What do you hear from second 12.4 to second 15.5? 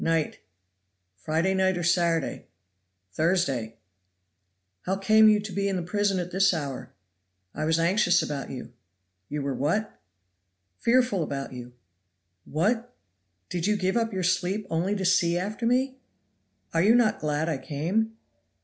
"What! did you give up your sleep only to see